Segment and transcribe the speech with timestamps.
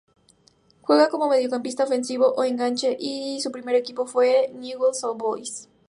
[0.81, 5.69] Juega como mediocampista ofensivo o enganche y su primer equipo fue Newell's Old Boys.